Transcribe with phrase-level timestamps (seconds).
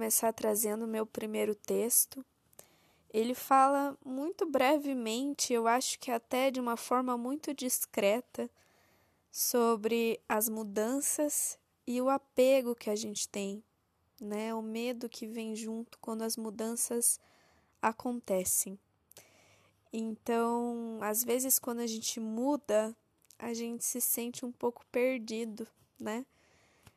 [0.00, 2.24] Começar trazendo meu primeiro texto.
[3.12, 8.48] Ele fala muito brevemente, eu acho que até de uma forma muito discreta,
[9.30, 13.62] sobre as mudanças e o apego que a gente tem,
[14.18, 14.54] né?
[14.54, 17.20] O medo que vem junto quando as mudanças
[17.82, 18.78] acontecem.
[19.92, 22.96] Então, às vezes quando a gente muda,
[23.38, 25.68] a gente se sente um pouco perdido,
[26.00, 26.24] né?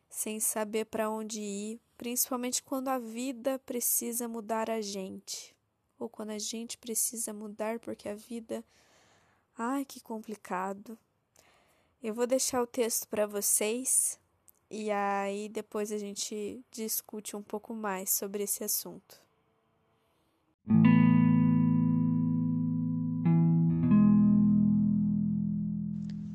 [0.10, 5.56] Sem saber para onde ir, principalmente quando a vida precisa mudar a gente,
[5.98, 8.62] ou quando a gente precisa mudar porque a vida
[9.58, 11.00] Ai, que complicado.
[12.02, 14.20] Eu vou deixar o texto para vocês
[14.70, 19.22] e aí depois a gente discute um pouco mais sobre esse assunto.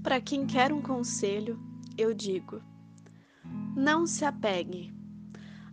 [0.02, 1.60] Para quem quer um conselho,
[1.98, 2.62] eu digo:
[3.76, 4.96] não se apegue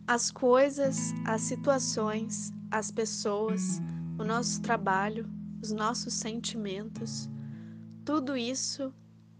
[0.08, 3.81] às coisas, às situações, às pessoas,
[4.20, 5.28] o nosso trabalho,
[5.62, 7.30] os nossos sentimentos.
[8.03, 8.94] Tudo isso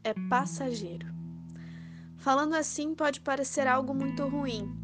[0.04, 1.08] é passageiro.
[2.18, 4.76] Falando assim pode parecer algo muito ruim,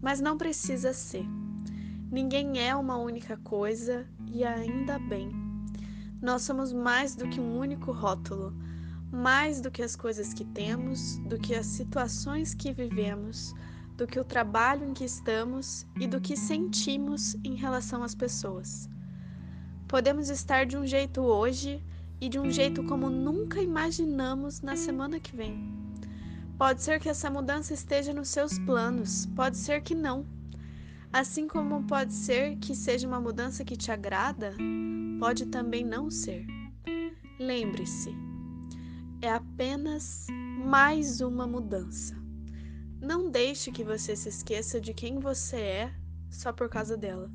[0.00, 1.26] mas não precisa ser.
[2.10, 5.30] Ninguém é uma única coisa e ainda bem.
[6.22, 8.56] Nós somos mais do que um único rótulo,
[9.10, 13.54] mais do que as coisas que temos, do que as situações que vivemos,
[13.98, 18.88] do que o trabalho em que estamos e do que sentimos em relação às pessoas.
[19.88, 21.84] Podemos estar de um jeito hoje
[22.20, 25.76] e de um jeito como nunca imaginamos na semana que vem.
[26.56, 30.24] Pode ser que essa mudança esteja nos seus planos, pode ser que não.
[31.12, 34.54] Assim como pode ser que seja uma mudança que te agrada,
[35.18, 36.46] pode também não ser.
[37.40, 38.14] Lembre-se,
[39.22, 40.26] é apenas
[40.64, 42.17] mais uma mudança.
[43.00, 45.94] Não deixe que você se esqueça de quem você é
[46.28, 47.30] só por causa dela.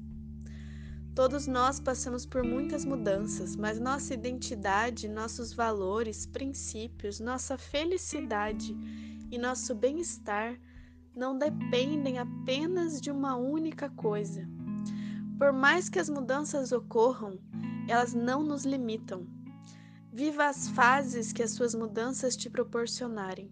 [1.16, 8.76] Todos nós passamos por muitas mudanças, mas nossa identidade, nossos valores, princípios, nossa felicidade
[9.32, 10.60] e nosso bem-estar
[11.16, 14.48] não dependem apenas de uma única coisa.
[15.38, 17.40] Por mais que as mudanças ocorram,
[17.88, 19.28] elas não nos limitam.
[20.12, 23.52] Viva as fases que as suas mudanças te proporcionarem,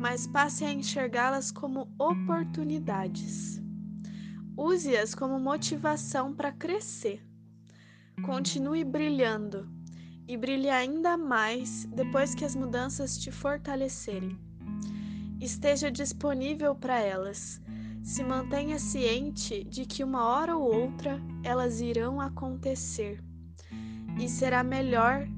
[0.00, 3.62] mas passe a enxergá-las como oportunidades.
[4.56, 7.22] Use-as como motivação para crescer.
[8.24, 9.68] Continue brilhando
[10.26, 14.38] e brilhe ainda mais depois que as mudanças te fortalecerem.
[15.38, 17.60] Esteja disponível para elas.
[18.02, 23.22] Se mantenha ciente de que uma hora ou outra elas irão acontecer.
[24.18, 25.28] E será melhor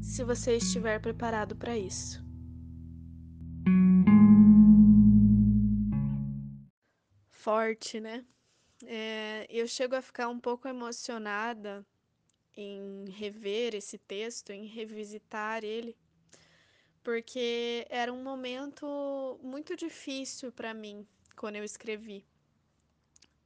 [0.00, 2.22] se você estiver preparado para isso.
[7.42, 8.24] Forte, né?
[8.86, 11.84] É, eu chego a ficar um pouco emocionada
[12.56, 15.96] em rever esse texto, em revisitar ele,
[17.02, 21.04] porque era um momento muito difícil para mim
[21.34, 22.24] quando eu escrevi.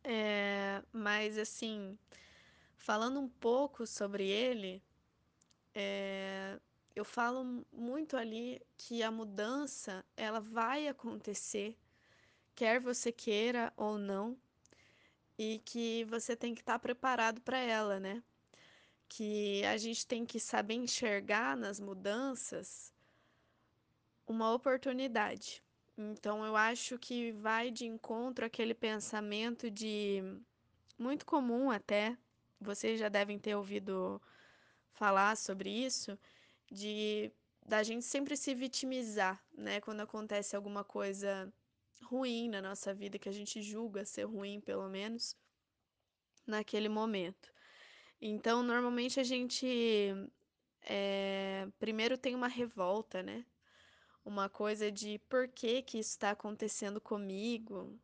[0.04, 1.98] É, mas, assim,
[2.76, 4.82] falando um pouco sobre ele,
[5.74, 6.60] é,
[6.94, 11.78] eu falo muito ali que a mudança ela vai acontecer,
[12.56, 14.36] quer você queira ou não
[15.38, 18.22] e que você tem que estar preparado para ela, né?
[19.08, 22.92] Que a gente tem que saber enxergar nas mudanças
[24.26, 25.62] uma oportunidade.
[25.96, 30.22] Então eu acho que vai de encontro aquele pensamento de
[30.98, 32.16] muito comum até,
[32.60, 34.20] vocês já devem ter ouvido
[34.92, 36.18] falar sobre isso,
[36.70, 37.30] de
[37.64, 41.52] da gente sempre se vitimizar, né, quando acontece alguma coisa
[42.02, 45.36] ruim na nossa vida, que a gente julga ser ruim, pelo menos,
[46.46, 47.52] naquele momento.
[48.20, 49.66] Então, normalmente a gente
[50.82, 53.44] é, primeiro tem uma revolta, né?
[54.24, 57.98] Uma coisa de por que, que isso está acontecendo comigo,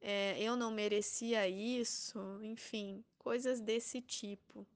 [0.00, 4.66] é, eu não merecia isso, enfim, coisas desse tipo.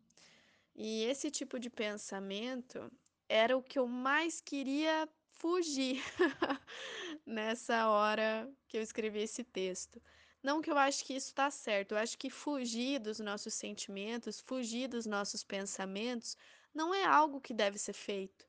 [0.75, 2.91] E esse tipo de pensamento
[3.29, 5.09] era o que eu mais queria
[5.43, 6.01] fugir
[7.27, 10.01] nessa hora que eu escrevi esse texto.
[10.41, 14.41] Não que eu acho que isso tá certo, eu acho que fugir dos nossos sentimentos,
[14.41, 16.37] fugir dos nossos pensamentos,
[16.73, 18.47] não é algo que deve ser feito.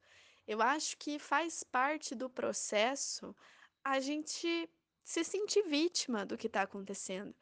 [0.48, 3.36] Eu acho que faz parte do processo
[3.84, 4.70] a gente
[5.04, 7.36] se sentir vítima do que está acontecendo.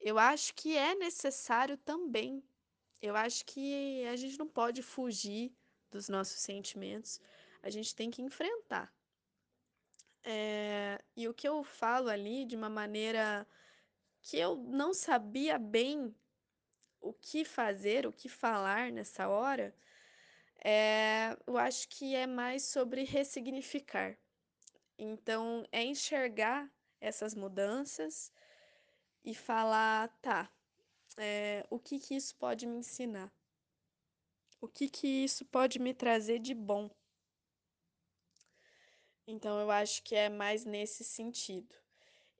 [0.00, 2.42] Eu acho que é necessário também.
[3.02, 5.52] Eu acho que a gente não pode fugir
[5.90, 7.20] dos nossos sentimentos,
[7.64, 8.94] a gente tem que enfrentar.
[10.24, 13.46] Eh, e o que eu falo ali de uma maneira
[14.22, 16.14] que eu não sabia bem
[17.00, 19.74] o que fazer, o que falar nessa hora,
[20.64, 24.18] eh, eu acho que é mais sobre ressignificar.
[24.98, 26.70] Então, é enxergar
[27.00, 28.32] essas mudanças
[29.24, 30.50] e falar: "Tá,
[31.18, 33.32] eh, o que que isso pode me ensinar?
[34.60, 36.90] O que que isso pode me trazer de bom?".
[39.26, 41.74] Então eu acho que é mais nesse sentido.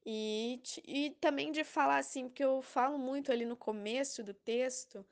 [0.06, 5.06] E e também de falar, assim, porque eu falo muito ali no começo do texto,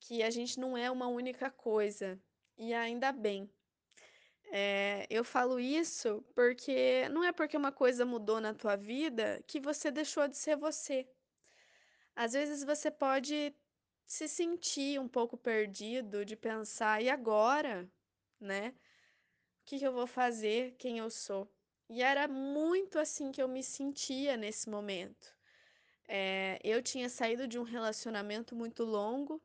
[0.00, 2.22] que a gente não é uma única coisa,
[2.58, 3.50] e ainda bem.
[4.52, 9.60] Eh, eu falo isso porque não é porque uma coisa mudou na tua vida que
[9.60, 11.08] você deixou de ser você.
[12.16, 13.56] Às vezes você pode
[14.06, 17.90] se sentir um pouco perdido de pensar: "E agora?",
[18.40, 18.74] né.
[19.64, 20.74] "O que que eu vou fazer?
[20.78, 21.48] Quem eu sou?".
[21.88, 25.34] E era muito assim que eu me sentia nesse momento.
[26.08, 29.42] Eh, eu tinha saído de um relacionamento muito longo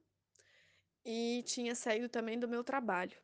[1.06, 3.18] e tinha saído também do meu trabalho.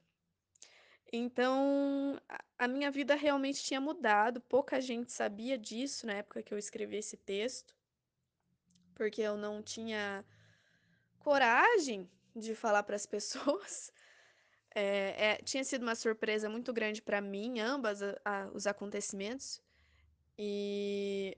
[1.11, 2.19] Então,
[2.57, 6.97] a minha vida realmente tinha mudado, pouca gente sabia disso na época que eu escrevi
[6.97, 7.75] esse texto,
[8.93, 10.25] porque eu não tinha
[11.19, 13.91] coragem de falar para as pessoas.
[14.77, 19.61] Eh eh, tinha sido uma surpresa muito grande para mim, ambas a a os acontecimentos,
[20.37, 21.35] e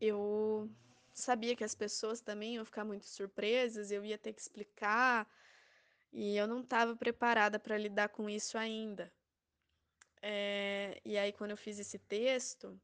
[0.00, 0.70] eu
[1.14, 5.28] sabia que as pessoas também iam ficar muito surpresas, eu ia ter que explicar,
[6.12, 9.12] e eu não estava preparada para lidar com isso ainda.
[10.22, 12.80] Eh, e aí quando eu fiz esse texto,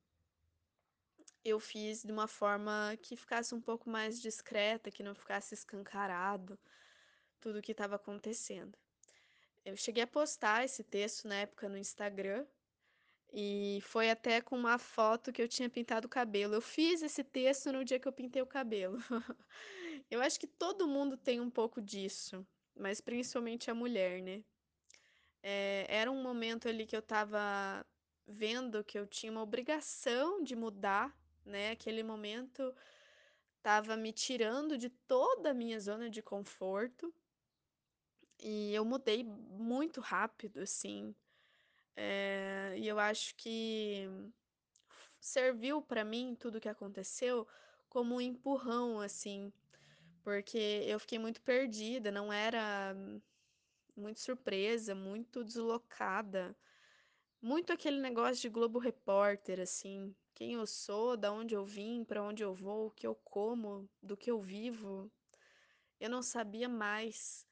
[1.45, 6.59] eu fiz de uma forma que ficasse um pouco mais discreta, que não ficasse escancarado
[7.41, 8.79] tudo o que estava acontecendo.
[9.65, 12.47] Eu cheguei a postar esse texto na época no Instagram,
[13.33, 16.55] e foi até com uma foto que eu tinha pintado o cabelo.
[16.55, 18.99] Eu fiz esse texto no dia que eu pintei o cabelo.
[20.11, 24.45] Eu acho que todo mundo tem um pouco disso, mas principalmente a mulher, né.
[25.43, 27.85] Eh, era um momento ali que eu estava
[28.27, 32.75] vendo que eu tinha uma obrigação de mudar, né, aquele momento
[33.59, 37.15] estava me tirando de toda a minha zona de conforto,
[38.43, 41.15] e eu mudei muito rápido, assim,
[41.97, 44.09] eh, e eu acho que
[45.21, 47.47] serviu para mim tudo o que aconteceu
[47.89, 49.53] como um empurrão, assim,
[50.25, 52.95] porque eu fiquei muito perdida, não era
[53.97, 56.57] muito surpresa, muito deslocada,
[57.41, 62.23] muito aquele negócio de Globo Repórter, assim, quem eu sou, da onde eu vim, para
[62.23, 65.11] onde eu vou, o que eu como, do que eu vivo,
[66.01, 67.47] eu não sabia mais.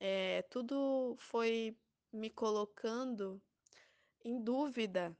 [0.00, 1.76] Eh, tudo foi
[2.12, 3.40] me colocando
[4.24, 5.16] em dúvida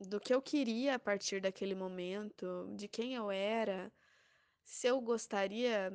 [0.00, 3.92] do que eu queria a partir daquele momento, de quem eu era,
[4.64, 5.92] se eu gostaria,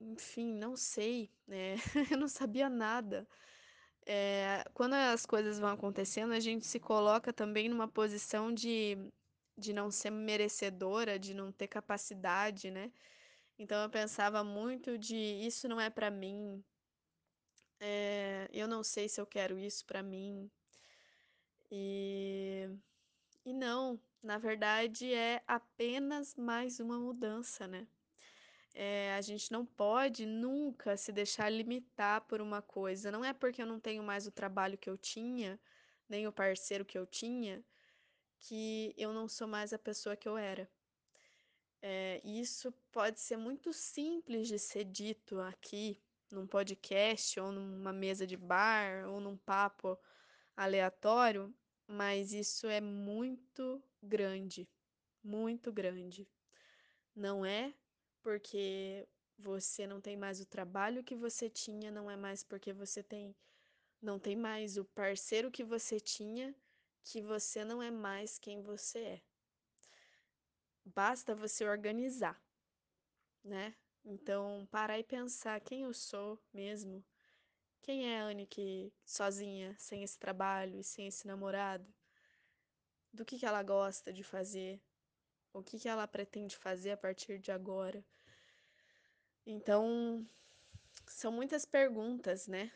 [0.00, 1.76] enfim, não sei, né,
[2.16, 3.28] eu não sabia nada.
[4.06, 8.96] Eh, quando as coisas vão acontecendo, a gente se coloca também numa posição de
[9.58, 12.92] de não ser merecedora, de não ter capacidade, né.
[13.58, 16.64] Então eu pensava muito de: "Isso não é para mim".
[17.80, 20.50] Eh, eu não sei se eu quero isso para mim.
[21.70, 22.68] E
[23.44, 27.88] e não, na verdade é apenas mais uma mudança, né.
[28.74, 33.62] Eh, a gente não pode nunca se deixar limitar por uma coisa, não é porque
[33.62, 35.60] eu não tenho mais o trabalho que eu tinha,
[36.08, 37.64] nem o parceiro que eu tinha,
[38.40, 40.70] que eu não sou mais a pessoa que eu era.
[41.82, 48.26] Eh, isso pode ser muito simples de ser dito aqui, num podcast ou numa mesa
[48.26, 49.98] de bar ou num papo
[50.56, 51.54] aleatório,
[51.86, 54.68] mas isso é muito grande,
[55.22, 56.28] muito grande.
[57.14, 57.74] Não é
[58.22, 59.08] porque
[59.38, 63.34] você não tem mais o trabalho que você tinha, não é mais porque você tem
[64.00, 66.54] não tem mais o parceiro que você tinha,
[67.02, 69.22] que você não é mais quem você é.
[70.84, 72.40] Basta você organizar,
[73.44, 73.74] né.
[74.10, 77.04] Então parar e pensar: "Quem eu sou mesmo?
[77.82, 81.86] Quem é a Anne que sozinha, sem esse trabalho e sem esse namorado?
[83.12, 84.80] Do que que ela gosta de fazer?
[85.52, 88.02] O que, que ela pretende fazer a partir de agora?
[89.44, 90.26] Então,
[91.06, 92.72] são muitas perguntas, né?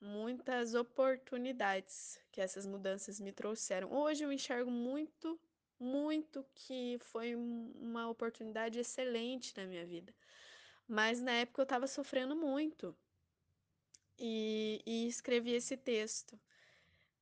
[0.00, 3.92] Muitas oportunidades que essas mudanças me trouxeram.
[3.92, 5.40] Hoje eu enxergo muito,
[5.78, 10.12] muito que foi uma oportunidade excelente na minha vida.
[10.92, 12.94] Mas na época eu estava sofrendo muito
[14.18, 16.38] e, e escrevi esse texto.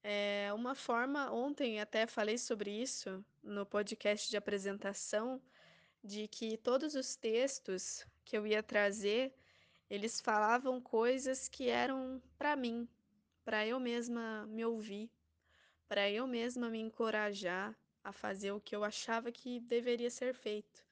[0.03, 5.41] É uma forma, ontem até falei sobre isso no podcast de apresentação,
[6.03, 9.33] de que todos os textos que eu ia trazer,
[9.89, 12.89] eles falavam coisas que eram para mim,
[13.45, 15.09] para eu mesma me ouvir,
[15.87, 20.85] para eu mesma me encorajar a fazer o que eu achava que deveria ser feito.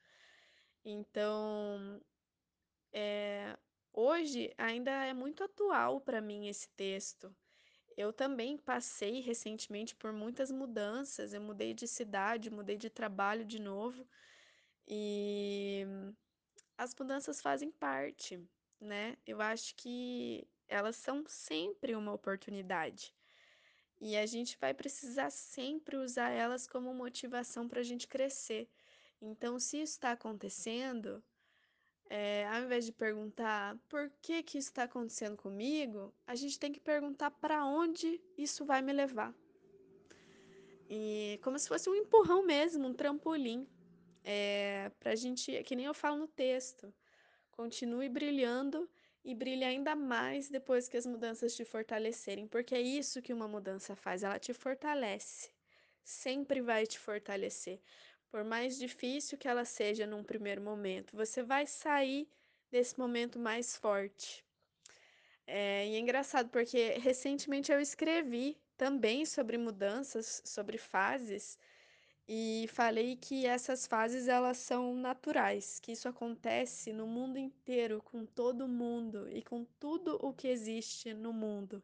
[0.85, 2.01] Então,
[2.93, 3.57] é,
[3.93, 7.35] hoje ainda é muito atual para mim esse texto.
[7.97, 11.33] Eu também passei recentemente por muitas mudanças.
[11.33, 14.07] Eu mudei de cidade, mudei de trabalho de novo.
[14.87, 15.85] E
[16.77, 18.41] as mudanças fazem parte,
[18.79, 19.17] né?
[19.27, 23.13] Eu acho que elas são sempre uma oportunidade.
[23.99, 28.69] E a gente vai precisar sempre usar elas como motivação para a gente crescer.
[29.21, 31.21] Então, se isso está acontecendo,
[32.09, 36.71] é, ao invés de perguntar por que que isso está acontecendo comigo, a gente tem
[36.71, 39.33] que perguntar para onde isso vai me levar.
[40.89, 43.67] E como se fosse um empurrão mesmo, um trampolim.
[44.23, 46.91] É, para a gente, que nem eu falo no texto,
[47.51, 48.89] continue brilhando
[49.23, 53.47] e brilhe ainda mais depois que as mudanças te fortalecerem, porque é isso que uma
[53.47, 55.51] mudança faz, ela te fortalece,
[56.03, 57.79] sempre vai te fortalecer.
[58.31, 62.27] Por mais difícil que ela seja num primeiro momento, você vai sair
[62.71, 64.45] desse momento mais forte.
[65.47, 71.57] É, e é engraçado porque recentemente eu escrevi também sobre mudanças, sobre fases,
[72.27, 78.23] e falei que essas fases elas são naturais, que isso acontece no mundo inteiro, com
[78.23, 81.81] todo mundo e com tudo o que existe no mundo.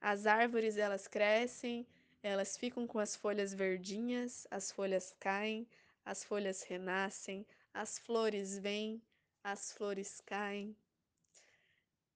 [0.00, 1.86] As árvores elas crescem,
[2.22, 5.68] elas ficam com as folhas verdinhas, as folhas caem,
[6.04, 9.02] as folhas renascem, as flores vêm,
[9.42, 10.76] as flores caem.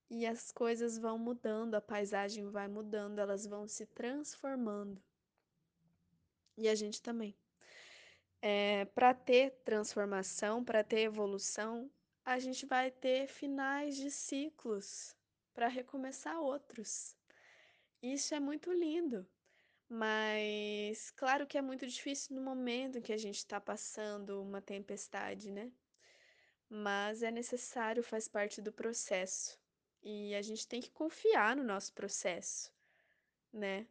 [0.09, 5.01] E as coisas vão mudando, a paisagem vai mudando, elas vão se transformando.
[6.57, 7.37] E a gente também.
[8.43, 11.91] É, para ter transformação, para ter evolução,
[12.25, 15.17] a gente vai ter finais de ciclos
[15.53, 17.15] para recomeçar outros.
[18.03, 19.27] Isso é muito lindo,
[19.93, 24.63] mas claro que é muito difícil no momento em que a gente está passando uma
[24.63, 25.73] tempestade, né?
[26.69, 29.59] Mas é necessário, faz parte do processo.
[30.01, 32.73] E a gente tem que confiar no nosso processo,
[33.53, 33.85] né?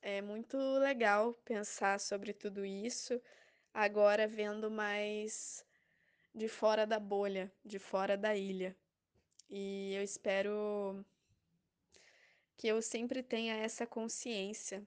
[0.00, 3.20] É muito legal pensar sobre tudo isso
[3.74, 5.66] agora vendo mais
[6.32, 8.76] de fora da bolha, de fora da ilha.
[9.50, 11.04] E eu espero
[12.56, 14.86] que eu sempre tenha essa consciência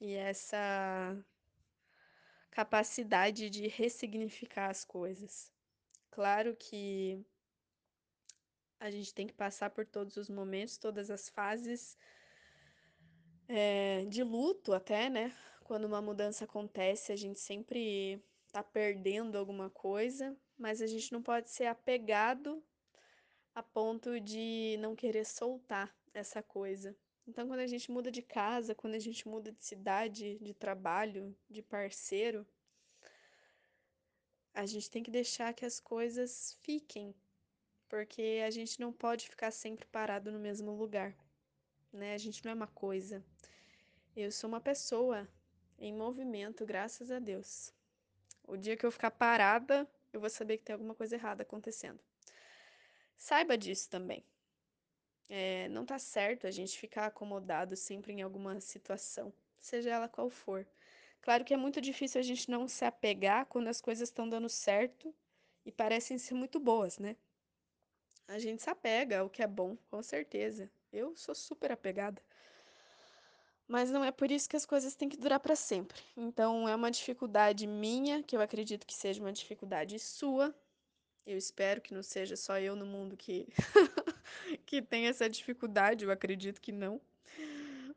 [0.00, 1.16] e essa
[2.50, 5.52] capacidade de ressignificar as coisas.
[6.10, 7.22] Claro que
[8.80, 11.98] a gente tem que passar por todos os momentos, todas as fases
[13.48, 15.34] é, de luto até, né?
[15.64, 18.22] Quando uma mudança acontece, a gente sempre
[18.52, 22.62] tá perdendo alguma coisa, mas a gente não pode ser apegado
[23.54, 26.96] a ponto de não querer soltar essa coisa.
[27.26, 31.36] Então, quando a gente muda de casa, quando a gente muda de cidade, de trabalho,
[31.50, 32.46] de parceiro,
[34.54, 37.14] a gente tem que deixar que as coisas fiquem,
[37.88, 41.16] porque a gente não pode ficar sempre parado no mesmo lugar,
[41.92, 42.14] né?
[42.14, 43.24] A gente não é uma coisa.
[44.16, 45.28] Eu sou uma pessoa
[45.78, 47.74] em movimento, graças a Deus.
[48.44, 52.00] O dia que eu ficar parada, eu vou saber que tem alguma coisa errada acontecendo.
[53.16, 54.24] Saiba disso também.
[55.28, 60.30] É, não tá certo a gente ficar acomodado sempre em alguma situação, seja ela qual
[60.30, 60.66] for.
[61.20, 64.48] Claro que é muito difícil a gente não se apegar quando as coisas estão dando
[64.48, 65.12] certo
[65.64, 67.16] e parecem ser muito boas, né?
[68.28, 70.70] A gente se apega ao que é bom, com certeza.
[70.92, 72.22] Eu sou super apegada.
[73.68, 76.00] Mas não é por isso que as coisas têm que durar para sempre.
[76.16, 80.54] Então é uma dificuldade minha, que eu acredito que seja uma dificuldade sua.
[81.26, 83.48] Eu espero que não seja só eu no mundo que
[84.66, 87.00] que tem essa dificuldade, eu acredito que não.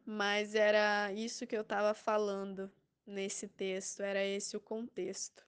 [0.05, 2.71] Mas era isso que eu estava falando
[3.05, 5.47] nesse texto, era esse o contexto.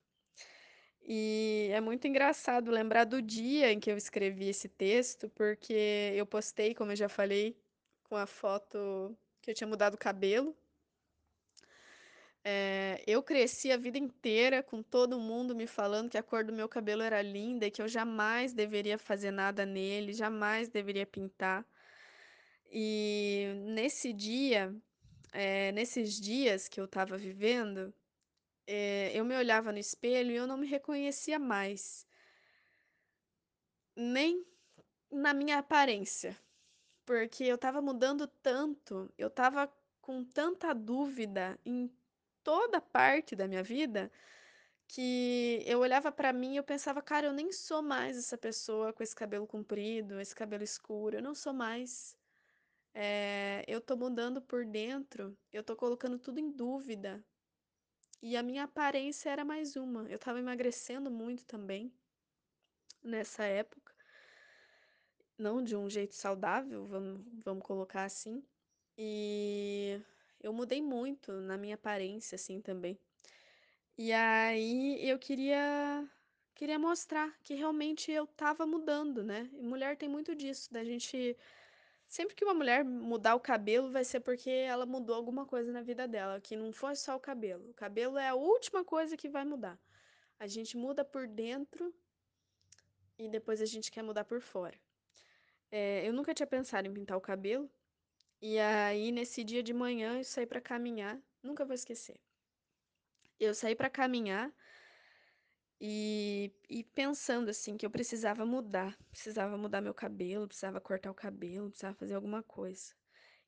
[1.03, 6.25] E é muito engraçado lembrar do dia em que eu escrevi esse texto, porque eu
[6.25, 7.57] postei, como eu já falei,
[8.03, 10.55] com a foto que eu tinha mudado o cabelo.
[12.43, 16.51] Eh, eu cresci a vida inteira com todo mundo me falando que a cor do
[16.51, 21.65] meu cabelo era linda e que eu jamais deveria fazer nada nele, jamais deveria pintar.
[22.71, 24.75] E nesse dia,
[25.33, 27.93] eh, nesses dias que eu estava vivendo,
[28.67, 32.07] eh, eu me olhava no espelho e eu não me reconhecia mais.
[33.95, 34.45] Nem
[35.12, 36.38] na minha aparência,
[37.05, 39.71] porque eu estava mudando tanto, eu estava
[40.01, 41.89] com tanta dúvida em
[42.43, 44.12] toda parte da minha vida,
[44.88, 48.93] que eu olhava pra mim e eu pensava: "Cara, eu nem sou mais essa pessoa
[48.93, 52.17] com esse cabelo comprido, esse cabelo escuro, eu não sou mais".
[52.93, 57.25] Eh, eu tô mudando por dentro, eu tô colocando tudo em dúvida.
[58.21, 61.93] E a minha aparência era mais uma, eu estava emagrecendo muito também
[63.03, 63.93] nessa época.
[65.38, 68.43] Não de um jeito saudável, vamos vamos colocar assim.
[68.98, 70.00] E
[70.41, 72.98] eu mudei muito na minha aparência, assim, também.
[73.98, 76.10] E aí eu queria
[76.55, 79.50] queria mostrar que realmente eu estava mudando, né.
[79.53, 81.38] E mulher tem muito disso, da gente
[82.07, 85.81] sempre que uma mulher mudar o cabelo vai ser porque ela mudou alguma coisa na
[85.81, 87.69] vida dela, que não foi só o cabelo.
[87.71, 89.79] O cabelo é a última coisa que vai mudar.
[90.39, 91.93] A gente muda por dentro
[93.17, 94.77] e depois a gente quer mudar por fora.
[95.71, 97.69] Eh, eu nunca tinha pensado em pintar o cabelo,
[98.41, 102.19] e aí nesse dia de manhã eu saí pra caminhar, nunca vou esquecer.
[103.39, 104.53] Eu saí pra caminhar
[105.79, 111.15] e e pensando, assim, que eu precisava mudar, precisava mudar meu cabelo, precisava cortar o
[111.15, 112.93] cabelo, precisava fazer alguma coisa.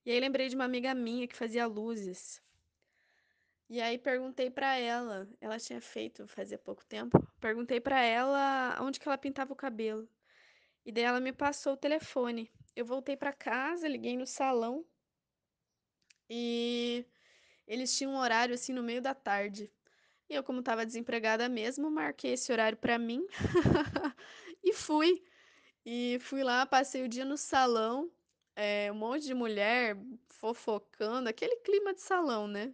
[0.06, 2.42] E aí lembrei de uma amiga minha que fazia luzes.
[3.70, 9.00] E aí perguntei pra ela, ela tinha feito fazia pouco tempo, perguntei pra ela aonde
[9.00, 10.08] que ela pintava o cabelo.
[10.86, 12.52] E daí ela me passou o telefone.
[12.76, 14.86] Eu voltei pra casa, liguei no salão
[16.30, 17.06] e
[17.68, 19.72] eles tinham um horário, assim, no meio da tarde.
[20.30, 23.26] E eu como estava desempregada mesmo, marquei esse horário pra mim
[24.64, 25.24] e fui.
[25.86, 28.12] E fui lá, passei o dia no salão,
[28.56, 29.98] eh, um monte de mulher
[30.30, 32.74] fofocando, aquele clima de salão, né.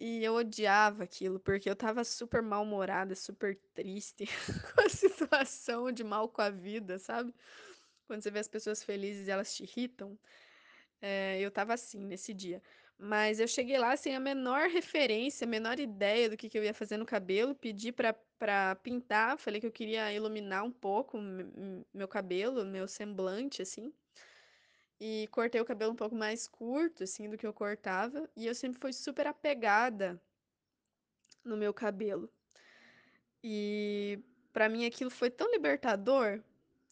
[0.00, 4.26] E eu odiava aquilo, porque eu estava super mal-humorada, super triste
[4.74, 7.34] com a situação, de mal com a vida, sabe.
[8.08, 10.18] Quando você vê as pessoas felizes elas te irritam.
[11.02, 12.62] Eh, eu estava assim nesse dia.
[12.98, 16.64] Mas eu cheguei lá sem a menor referência, a menor ideia do que que eu
[16.64, 18.14] ia fazer no cabelo, pedi pra
[18.82, 23.92] pintar, falei que eu queria iluminar um pouco me me meu cabelo, meu semblante, assim.
[25.00, 28.54] E cortei o cabelo um pouco mais curto, assim, do que eu cortava, e eu
[28.54, 30.20] sempre fui super apegada
[31.44, 32.28] no meu cabelo.
[33.42, 34.18] E
[34.52, 36.42] pra mim aquilo foi tão libertador,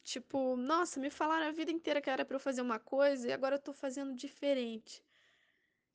[0.07, 3.33] tipo: "Nossa, me falaram a vida inteira que era pra eu fazer uma coisa e
[3.33, 5.05] agora eu tô fazendo diferente".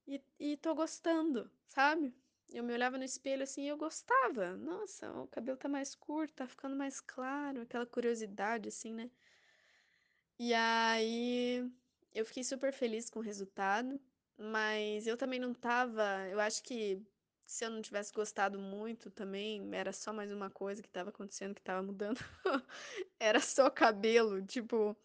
[0.08, 2.14] E e tô gostando, sabe.
[2.50, 4.56] Eu me olhava no espelho, assim, e eu gostava.
[4.58, 9.12] "Nossa, o cabelo tá mais curto, tá ficando mais claro", aquela curiosidade, assim, né.
[10.40, 11.72] E aí
[12.14, 14.00] eu fiquei super feliz com o resultado,
[14.38, 17.06] mas eu também não estava eu acho que
[17.52, 21.54] se eu não tivesse gostado muito também, era só mais uma coisa que estava acontecendo,
[21.54, 22.18] que estava mudando,
[23.20, 24.96] era só cabelo, tipo,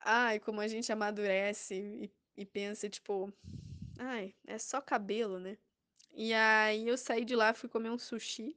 [0.00, 3.32] ai, como a gente amadurece e e pensa, tipo:
[3.98, 5.56] "Ai, é só cabelo, né".
[6.12, 8.56] E aí eu saí de lá, fui comer um sushi.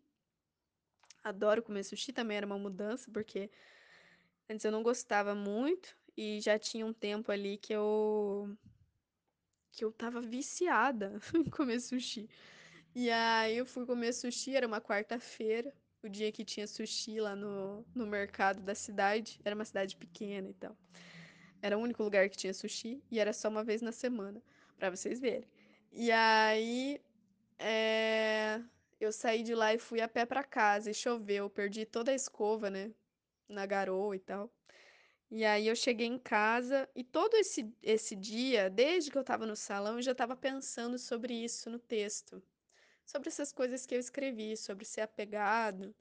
[1.23, 3.51] Adoro comer sushi, também era uma mudança, porque
[4.49, 8.57] antes eu não gostava muito e já tinha um tempo ali que eu
[9.71, 12.27] que eu estava viciada em comer sushi.
[12.95, 15.73] E aí eu fui comer sushi, era uma quarta-feira,
[16.03, 20.49] o dia que tinha sushi lá no no mercado da cidade, era uma cidade pequena
[20.49, 20.75] e tal.
[21.61, 24.41] Era o único lugar que tinha sushi e era só uma vez na semana,
[24.77, 25.49] pra vocês verem.
[25.91, 27.01] E aí,
[27.59, 28.61] eh,
[28.99, 32.15] eu saí de lá e fui a pé pra casa e choveu, perdi toda a
[32.15, 32.93] escova, né,
[33.49, 34.51] na garoa e tal.
[35.31, 39.45] E aí eu cheguei em casa e todo esse esse dia, desde que eu estava
[39.45, 42.41] no salão, eu já estava pensando sobre isso no texto.
[43.07, 45.95] Sobre essas coisas que eu escrevi, sobre ser apegado,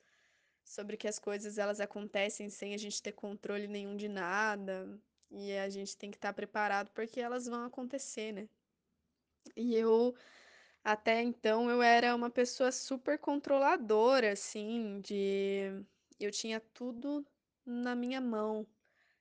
[0.64, 5.56] sobre que as coisas elas acontecem sem a gente ter controle nenhum de nada, e
[5.56, 8.48] a gente tem que estar preparado, porque elas vão acontecer, né.
[9.54, 10.16] E eu
[10.82, 15.84] até então eu era uma pessoa super controladora, assim, de
[16.18, 17.24] eu tinha tudo
[17.64, 18.66] na minha mão,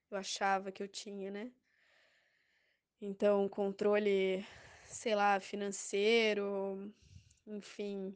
[0.10, 1.52] eu achava que eu tinha, né.
[3.00, 4.44] Então controle,
[4.86, 6.92] sei lá, financeiro,
[7.46, 8.16] enfim,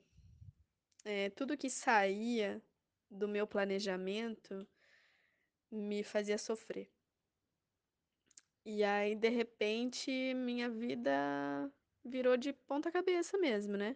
[1.06, 2.62] eh, tudo que saía
[3.10, 4.68] do meu planejamento
[5.72, 6.92] me fazia sofrer.
[8.66, 11.72] E aí, de repente, minha vida
[12.04, 13.96] virou de ponta cabeça mesmo, né?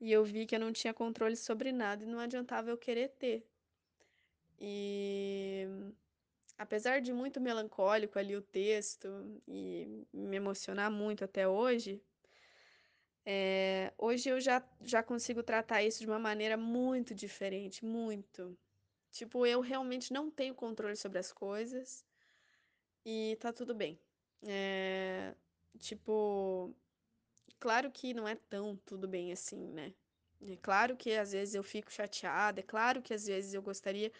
[0.00, 3.08] E eu vi que eu não tinha controle sobre nada e não adiantava eu querer
[3.10, 3.48] ter.
[4.58, 5.66] E
[6.58, 9.08] apesar de muito melancólico ali o texto
[9.46, 12.02] e me emocionar muito até hoje,
[13.26, 18.56] é, hoje eu já, já consigo tratar isso de uma maneira muito diferente, muito.
[19.10, 22.04] Tipo, eu realmente não tenho controle sobre as coisas
[23.04, 23.98] e tá tudo bem.
[24.42, 25.34] É,
[25.78, 26.72] tipo,
[27.58, 29.92] claro que não é tão tudo bem assim, né?
[30.40, 34.12] É claro que às vezes eu fico chateada, é claro que às vezes eu gostaria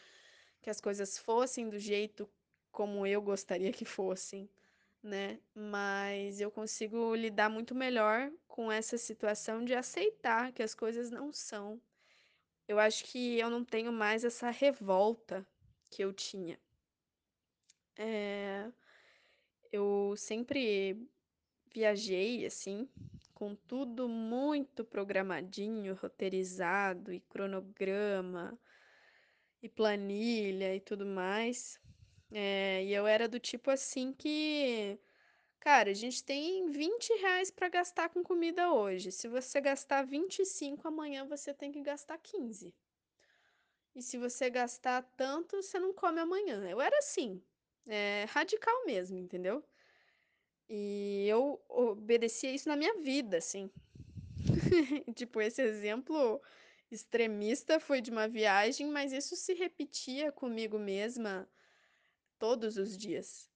[0.62, 2.28] que as coisas fossem do jeito
[2.72, 4.48] como eu gostaria que fossem,
[5.06, 5.40] né?
[5.54, 11.32] Mas eu consigo lidar muito melhor com essa situação de aceitar que as coisas não
[11.32, 11.80] são.
[12.68, 15.46] Eu acho que eu não tenho mais essa revolta
[15.88, 16.58] que eu tinha.
[17.96, 18.70] É...
[19.72, 21.08] Eu sempre
[21.72, 22.88] viajei assim,
[23.34, 28.58] com tudo muito programadinho, roteirizado e cronograma
[29.62, 31.80] e planilha e tudo mais.
[32.32, 34.98] É, e eu era do tipo assim que,
[35.60, 39.12] cara, a gente tem 20 reais para gastar com comida hoje.
[39.12, 42.74] Se você gastar 25, amanhã você tem que gastar 15.
[43.94, 46.68] E se você gastar tanto, você não come amanhã.
[46.68, 47.42] Eu era assim,
[47.86, 49.64] é, radical mesmo, entendeu?
[50.68, 53.70] E eu obedecia isso na minha vida, assim.
[55.14, 56.42] tipo, esse exemplo
[56.90, 61.48] extremista foi de uma viagem, mas isso se repetia comigo mesma
[62.38, 63.50] todos os dias.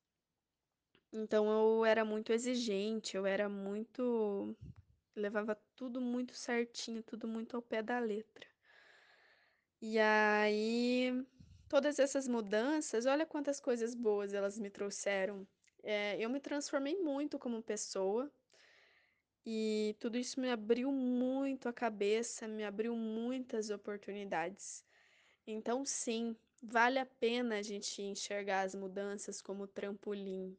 [1.13, 4.57] Então eu era muito exigente, eu era muito.
[5.15, 8.47] levava tudo muito certinho, tudo muito ao pé da letra.
[9.81, 11.25] E aí,
[11.69, 15.47] todas essas mudanças, olha quantas coisas boas elas me trouxeram.
[15.83, 18.31] É, eu me transformei muito como pessoa
[19.45, 24.85] e tudo isso me abriu muito a cabeça, me abriu muitas oportunidades.
[25.47, 30.57] Então, sim, vale a pena a gente enxergar as mudanças como trampolim.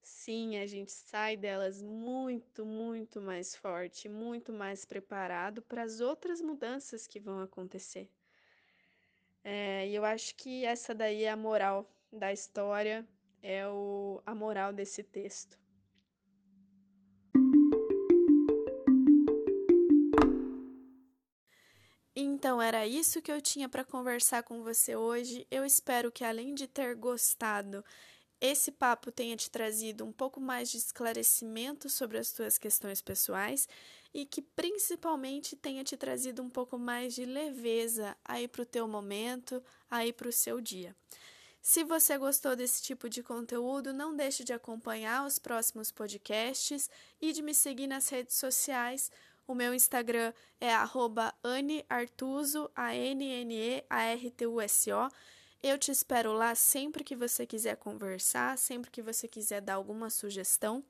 [0.00, 6.40] Sim, a gente sai delas muito, muito mais forte, muito mais preparado para as outras
[6.40, 8.08] mudanças que vão acontecer.
[9.42, 13.06] É, e eu acho que essa daí é a moral da história,
[13.42, 15.58] é o, a moral desse texto.
[22.46, 25.44] Então era isso que eu tinha para conversar com você hoje.
[25.50, 27.84] Eu espero que além de ter gostado,
[28.40, 33.68] esse papo tenha te trazido um pouco mais de esclarecimento sobre as tuas questões pessoais
[34.14, 38.86] e que principalmente tenha te trazido um pouco mais de leveza aí para o teu
[38.86, 40.94] momento, aí para o seu dia.
[41.60, 46.88] Se você gostou desse tipo de conteúdo, não deixe de acompanhar os próximos podcasts
[47.20, 49.10] e de me seguir nas redes sociais.
[49.46, 50.70] O meu Instagram é
[51.42, 55.08] @aneartuso, A N N E A R T U S O.
[55.62, 60.10] Eu te espero lá sempre que você quiser conversar, sempre que você quiser dar alguma
[60.10, 60.84] sugestão.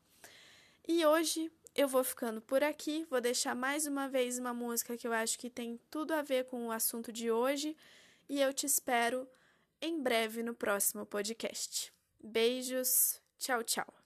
[0.88, 5.06] E hoje eu vou ficando por aqui, vou deixar mais uma vez uma música que
[5.06, 7.76] eu acho que tem tudo a ver com o assunto de hoje
[8.28, 9.28] e eu te espero
[9.80, 11.92] em breve no próximo podcast.
[12.22, 14.05] Beijos, tchau, tchau.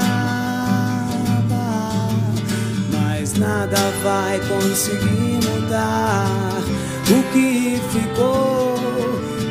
[3.61, 6.25] Nada vai conseguir mudar
[7.09, 8.75] o que ficou.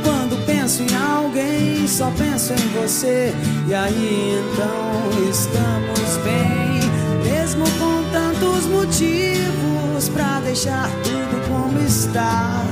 [0.02, 3.32] Quando penso em alguém, só penso em você.
[3.68, 6.80] E aí então estamos bem,
[7.22, 12.64] mesmo com tantos motivos pra deixar tudo como está.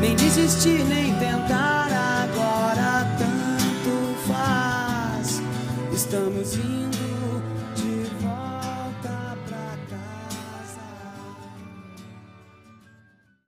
[0.00, 1.88] Nem desistir, nem tentar
[2.22, 5.42] agora tanto faz.
[5.92, 6.89] Estamos indo